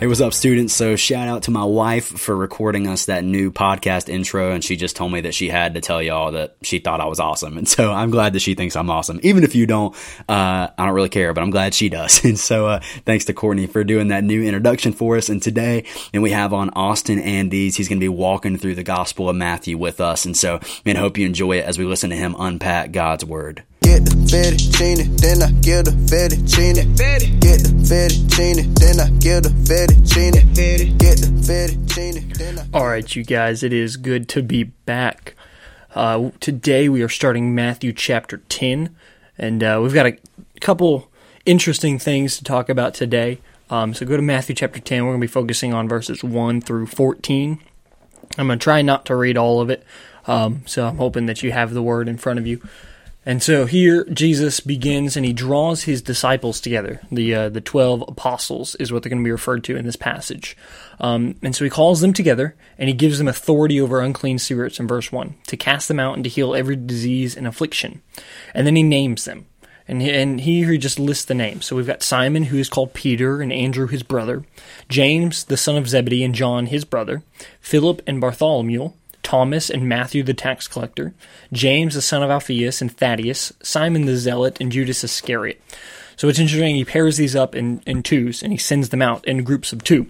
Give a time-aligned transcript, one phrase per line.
[0.00, 0.74] Hey, what's up, students?
[0.74, 4.52] So, shout out to my wife for recording us that new podcast intro.
[4.52, 7.06] And she just told me that she had to tell y'all that she thought I
[7.06, 7.58] was awesome.
[7.58, 9.18] And so, I'm glad that she thinks I'm awesome.
[9.24, 9.96] Even if you don't,
[10.28, 12.24] uh, I don't really care, but I'm glad she does.
[12.28, 15.28] And so, uh, thanks to Courtney for doing that new introduction for us.
[15.28, 15.82] And today,
[16.14, 17.74] and we have on Austin Andes.
[17.74, 20.24] He's going to be walking through the Gospel of Matthew with us.
[20.26, 23.64] And so, man, hope you enjoy it as we listen to him unpack God's Word.
[23.88, 26.74] Get the fettuccine, then I give the fettuccine.
[26.98, 30.54] Get the fettuccine, then I give the fettuccine.
[30.98, 32.78] Get the fettuccine, then I.
[32.78, 35.34] All right, you guys, it is good to be back.
[35.94, 38.94] Uh, today we are starting Matthew chapter 10,
[39.38, 40.18] and uh, we've got a
[40.60, 41.10] couple
[41.46, 43.40] interesting things to talk about today.
[43.70, 45.02] Um, so go to Matthew chapter 10.
[45.02, 47.58] We're going to be focusing on verses 1 through 14.
[48.36, 49.82] I'm going to try not to read all of it,
[50.26, 52.60] um, so I'm hoping that you have the word in front of you.
[53.28, 57.02] And so here Jesus begins and he draws his disciples together.
[57.12, 59.96] The uh, the twelve apostles is what they're going to be referred to in this
[59.96, 60.56] passage.
[60.98, 64.80] Um, and so he calls them together and he gives them authority over unclean spirits
[64.80, 68.00] in verse one to cast them out and to heal every disease and affliction.
[68.54, 69.44] And then he names them.
[69.86, 71.66] And, and here he just lists the names.
[71.66, 74.44] So we've got Simon, who is called Peter, and Andrew, his brother,
[74.88, 77.22] James, the son of Zebedee, and John, his brother,
[77.60, 78.92] Philip and Bartholomew,
[79.28, 81.12] Thomas and Matthew the tax collector,
[81.52, 85.60] James the son of Alphaeus and Thaddeus, Simon the zealot, and Judas Iscariot.
[86.16, 89.28] So it's interesting, he pairs these up in, in twos and he sends them out
[89.28, 90.06] in groups of two.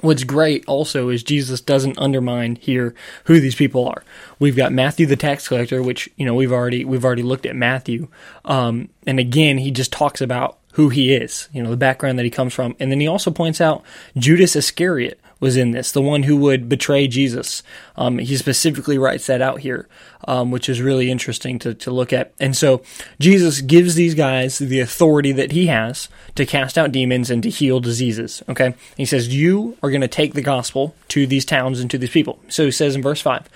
[0.00, 2.92] What's great also is Jesus doesn't undermine here
[3.26, 4.02] who these people are.
[4.40, 7.54] We've got Matthew the tax collector, which you know we've already we've already looked at
[7.54, 8.08] Matthew,
[8.44, 12.24] um, and again he just talks about who he is, you know the background that
[12.24, 13.84] he comes from, and then he also points out
[14.16, 17.62] Judas Iscariot, was in this, the one who would betray Jesus.
[17.96, 19.86] Um, he specifically writes that out here,
[20.26, 22.32] um, which is really interesting to, to look at.
[22.40, 22.82] And so
[23.20, 27.50] Jesus gives these guys the authority that he has to cast out demons and to
[27.50, 28.42] heal diseases.
[28.48, 28.74] Okay.
[28.96, 32.10] He says, You are going to take the gospel to these towns and to these
[32.10, 32.40] people.
[32.48, 33.46] So he says in verse 5,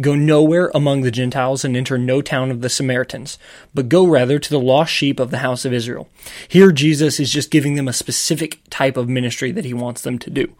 [0.00, 3.38] Go nowhere among the Gentiles and enter no town of the Samaritans,
[3.74, 6.08] but go rather to the lost sheep of the house of Israel.
[6.48, 10.18] Here, Jesus is just giving them a specific type of ministry that he wants them
[10.18, 10.52] to do.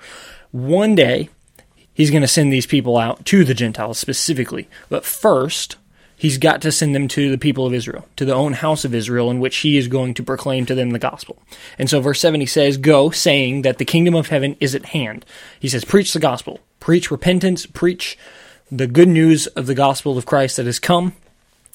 [0.54, 1.30] One day,
[1.94, 4.68] he's going to send these people out to the Gentiles specifically.
[4.88, 5.74] But first,
[6.16, 8.94] he's got to send them to the people of Israel, to the own house of
[8.94, 11.42] Israel, in which he is going to proclaim to them the gospel.
[11.76, 14.84] And so, verse 7, he says, Go, saying that the kingdom of heaven is at
[14.86, 15.26] hand.
[15.58, 18.16] He says, Preach the gospel, preach repentance, preach
[18.70, 21.14] the good news of the gospel of Christ that has come.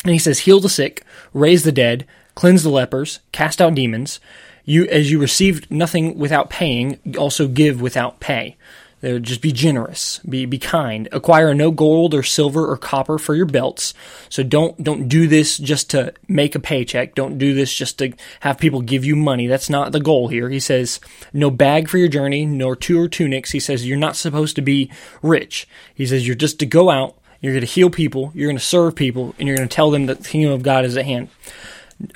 [0.05, 1.03] And he says, Heal the sick,
[1.33, 4.21] raise the dead, cleanse the lepers, cast out demons.
[4.65, 8.57] You, as you received nothing without paying, also give without pay.
[9.01, 11.07] Just be generous, be be kind.
[11.13, 13.93] Acquire no gold or silver or copper for your belts.
[14.27, 17.15] So don't don't do this just to make a paycheck.
[17.15, 18.11] Don't do this just to
[18.41, 19.47] have people give you money.
[19.47, 20.49] That's not the goal here.
[20.49, 20.99] He says
[21.31, 23.51] no bag for your journey, nor two or tunics.
[23.51, 24.91] He says you're not supposed to be
[25.21, 25.65] rich.
[25.95, 27.15] He says you're just to go out.
[27.39, 28.33] You're going to heal people.
[28.35, 30.61] You're going to serve people, and you're going to tell them that the kingdom of
[30.61, 31.29] God is at hand.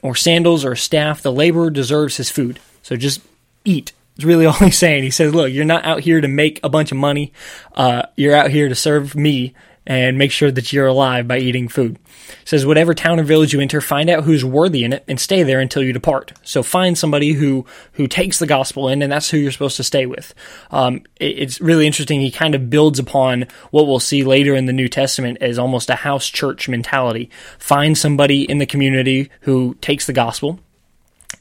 [0.02, 1.22] Or sandals or staff.
[1.22, 2.60] The laborer deserves his food.
[2.82, 3.22] So just
[3.66, 5.04] eat it's really all he's saying.
[5.04, 7.34] He says, look, you're not out here to make a bunch of money.
[7.74, 9.54] Uh, you're out here to serve me
[9.86, 11.98] and make sure that you're alive by eating food.
[12.06, 15.20] He says, whatever town or village you enter, find out who's worthy in it and
[15.20, 16.34] stay there until you depart.
[16.44, 19.84] So find somebody who, who takes the gospel in and that's who you're supposed to
[19.84, 20.34] stay with.
[20.72, 22.22] Um, it, it's really interesting.
[22.22, 25.90] He kind of builds upon what we'll see later in the New Testament as almost
[25.90, 27.30] a house church mentality.
[27.60, 30.60] Find somebody in the community who takes the gospel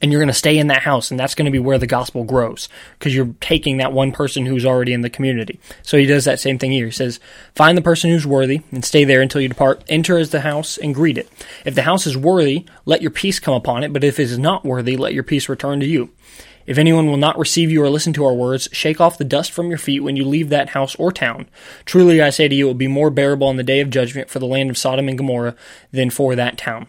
[0.01, 1.87] and you're going to stay in that house and that's going to be where the
[1.87, 5.59] gospel grows because you're taking that one person who's already in the community.
[5.81, 6.85] So he does that same thing here.
[6.85, 7.19] He says
[7.55, 9.83] find the person who's worthy and stay there until you depart.
[9.87, 11.29] Enter as the house and greet it.
[11.65, 14.37] If the house is worthy let your peace come upon it but if it is
[14.37, 16.09] not worthy let your peace return to you.
[16.65, 19.51] If anyone will not receive you or listen to our words, shake off the dust
[19.51, 21.47] from your feet when you leave that house or town.
[21.85, 24.29] Truly I say to you, it will be more bearable on the day of judgment
[24.29, 25.55] for the land of Sodom and Gomorrah
[25.91, 26.87] than for that town.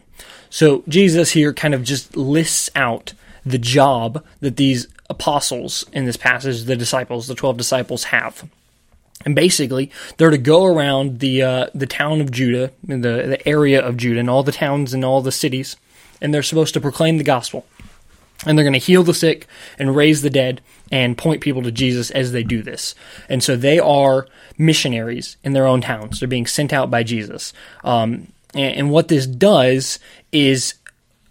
[0.55, 3.13] So Jesus here kind of just lists out
[3.45, 8.49] the job that these apostles in this passage, the disciples, the 12 disciples have.
[9.25, 12.95] And basically, they're to go around the uh, the town of Judah, the
[13.35, 15.77] the area of Judah, and all the towns and all the cities,
[16.21, 17.67] and they're supposed to proclaim the gospel.
[18.47, 20.61] And they're going to heal the sick and raise the dead
[20.93, 22.95] and point people to Jesus as they do this.
[23.29, 26.21] And so they are missionaries in their own towns.
[26.21, 27.53] They're being sent out by Jesus.
[27.83, 29.99] Um, And, and what this does
[30.35, 30.75] is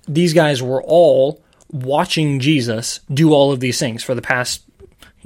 [0.07, 1.41] these guys were all
[1.71, 4.63] watching Jesus do all of these things for the past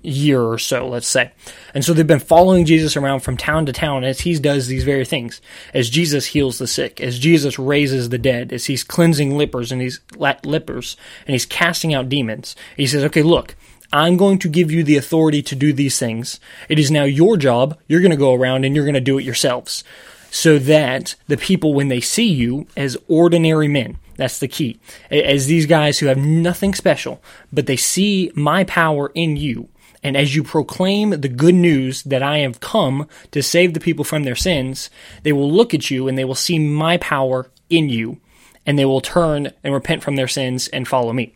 [0.02, 1.32] year or so, let's say.
[1.74, 4.84] And so they've been following Jesus around from town to town as he does these
[4.84, 5.42] very things.
[5.74, 9.82] As Jesus heals the sick, as Jesus raises the dead, as he's cleansing lepers and
[9.82, 12.56] he's lepers and he's casting out demons.
[12.76, 13.56] He says, "Okay, look,
[13.92, 16.40] I'm going to give you the authority to do these things.
[16.70, 17.78] It is now your job.
[17.88, 19.84] You're going to go around and you're going to do it yourselves."
[20.30, 24.80] So that the people, when they see you as ordinary men, that's the key.
[25.10, 27.22] As these guys who have nothing special,
[27.54, 29.70] but they see my power in you,
[30.04, 34.04] and as you proclaim the good news that I have come to save the people
[34.04, 34.90] from their sins,
[35.24, 38.20] they will look at you and they will see my power in you,
[38.66, 41.36] and they will turn and repent from their sins and follow me.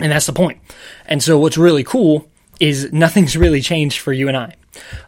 [0.00, 0.60] And that's the point.
[1.06, 2.28] And so what's really cool
[2.60, 4.56] is nothing's really changed for you and I.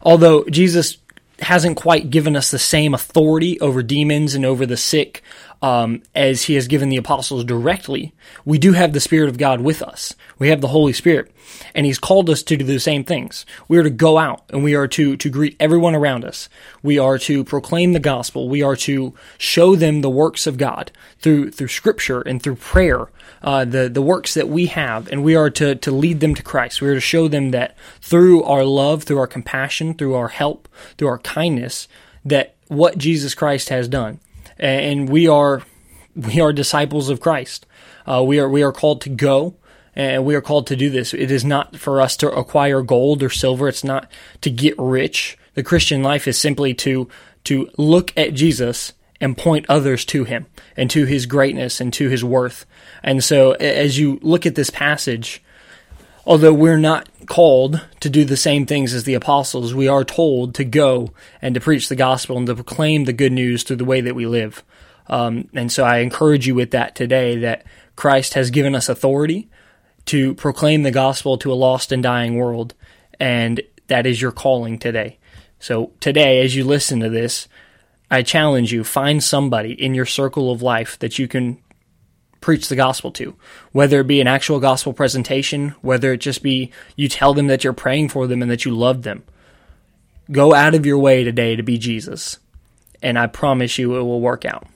[0.02, 0.98] Although Jesus
[1.40, 5.22] hasn't quite given us the same authority over demons and over the sick
[5.62, 8.12] um, as he has given the apostles directly,
[8.44, 10.14] we do have the Spirit of God with us.
[10.38, 11.32] We have the Holy Spirit,
[11.74, 13.46] and He's called us to do the same things.
[13.66, 16.48] We are to go out and we are to to greet everyone around us.
[16.82, 18.48] We are to proclaim the gospel.
[18.48, 23.08] We are to show them the works of God through through Scripture and through prayer.
[23.42, 26.42] Uh, the the works that we have, and we are to to lead them to
[26.42, 26.82] Christ.
[26.82, 30.68] We are to show them that through our love, through our compassion, through our help,
[30.98, 31.88] through our kindness,
[32.26, 34.20] that what Jesus Christ has done
[34.58, 35.62] and we are
[36.14, 37.66] we are disciples of Christ.
[38.06, 39.56] Uh, we are we are called to go,
[39.94, 41.12] and we are called to do this.
[41.12, 43.68] It is not for us to acquire gold or silver.
[43.68, 44.10] It's not
[44.40, 45.38] to get rich.
[45.54, 47.08] The Christian life is simply to
[47.44, 52.08] to look at Jesus and point others to him and to his greatness and to
[52.08, 52.66] his worth.
[53.02, 55.42] And so, as you look at this passage,
[56.26, 60.54] although we're not called to do the same things as the apostles, we are told
[60.56, 63.84] to go and to preach the gospel and to proclaim the good news through the
[63.84, 64.64] way that we live.
[65.08, 67.64] Um, and so I encourage you with that today that
[67.94, 69.48] Christ has given us authority
[70.06, 72.74] to proclaim the gospel to a lost and dying world,
[73.18, 75.18] and that is your calling today.
[75.58, 77.48] So today, as you listen to this,
[78.10, 81.58] I challenge you find somebody in your circle of life that you can
[82.46, 83.34] preach the gospel to,
[83.72, 87.64] whether it be an actual gospel presentation, whether it just be you tell them that
[87.64, 89.24] you're praying for them and that you love them.
[90.30, 92.38] Go out of your way today to be Jesus,
[93.02, 94.68] and I promise you it will work out.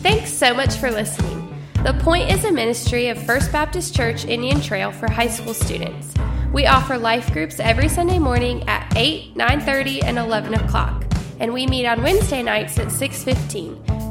[0.00, 1.54] Thanks so much for listening.
[1.84, 6.14] The Point is a ministry of First Baptist Church Indian Trail for high school students.
[6.50, 11.04] We offer life groups every Sunday morning at 8, 9:30, and 11 o'clock,
[11.40, 14.09] and we meet on Wednesday nights at 6:15.